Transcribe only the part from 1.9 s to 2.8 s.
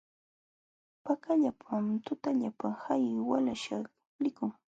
tutallapa